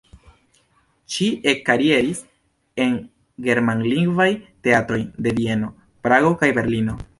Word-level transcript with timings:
Ŝi 1.15 1.27
ekkarieris 1.51 2.21
en 2.87 2.97
germanlingvaj 3.49 4.29
teatroj 4.69 5.01
de 5.27 5.37
Vieno, 5.41 5.73
Prago 6.09 6.37
kaj 6.45 6.53
Berlino. 6.61 7.01